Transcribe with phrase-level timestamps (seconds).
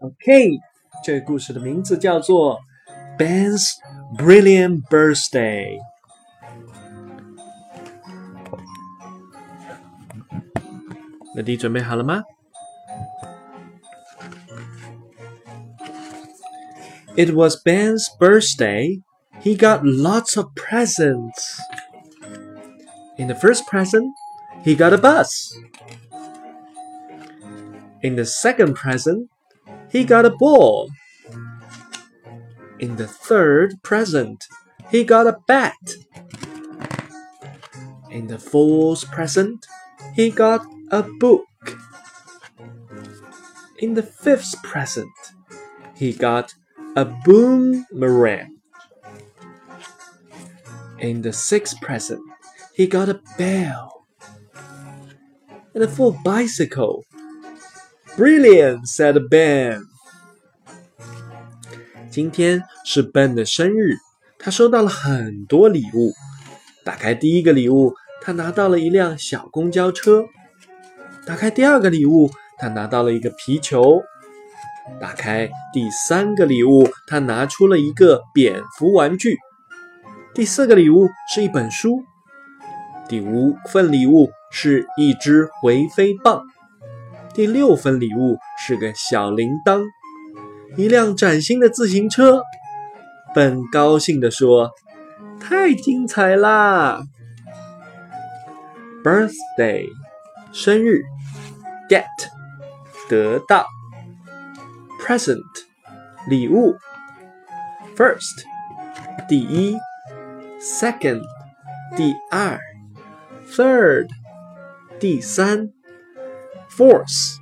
[0.00, 0.58] OK，
[1.04, 2.60] 这个故事的名字叫做《
[3.18, 3.68] Ben's
[4.16, 5.78] Brilliant Birthday》。
[11.34, 12.22] 那你准备好了吗？
[17.16, 19.00] It was Ben's birthday.
[19.42, 21.60] He got lots of presents.
[23.18, 24.12] In the first present,
[24.64, 25.52] he got a bus.
[28.02, 29.28] In the second present,
[29.92, 30.90] he got a ball.
[32.78, 34.42] In the third present,
[34.90, 35.76] he got a bat.
[38.10, 39.66] In the fourth present,
[40.14, 41.44] he got a book.
[43.78, 45.12] In the fifth present,
[45.94, 46.54] he got
[46.96, 48.56] a boomerang.
[50.98, 52.22] In the sixth present,
[52.74, 54.06] he got a bell
[55.74, 57.04] and a full bicycle
[58.16, 59.88] Brilliant, said Ben.
[62.12, 63.96] 今天是 Ben 的生日，
[64.38, 66.12] 他收到了很多礼物。
[66.84, 70.26] 打开第一个礼物，他拿到了一辆小公交车。
[71.26, 74.02] 打开第二个礼物，他拿到了一个皮球。
[75.00, 79.38] 打开第三个礼物，他拿出了一个蝙蝠玩具。
[80.34, 82.04] 第四个礼物是一本书。
[83.08, 86.42] 第五份礼物是一只回飞棒。
[87.32, 89.82] 第六份礼物是个小铃铛，
[90.76, 92.42] 一辆崭新的自行车。
[93.34, 94.70] 本高兴地说
[95.40, 97.02] ：“太精彩啦
[99.02, 99.86] ！”Birthday，
[100.52, 101.02] 生日。
[101.88, 102.04] Get，
[103.08, 103.66] 得到。
[105.00, 105.42] Present，
[106.28, 106.76] 礼物。
[107.96, 108.44] First，
[109.28, 109.78] 第一。
[110.60, 111.22] Second，
[111.96, 112.58] 第二。
[113.50, 114.08] Third，
[114.98, 115.70] 第三。
[116.70, 117.36] Fourth，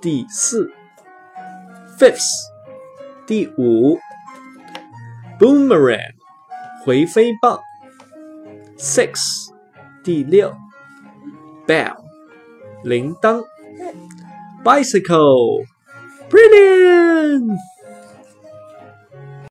[0.00, 0.72] 第四
[1.98, 2.18] ；Fifth，
[3.25, 3.97] 第五；
[5.39, 6.13] Boomerang，
[6.83, 7.59] 回飞棒；
[8.77, 9.49] Six，
[10.03, 10.51] 第六；
[11.67, 11.95] Bell，
[12.83, 13.43] 铃铛；
[14.63, 17.57] Bicycle，Brilliant。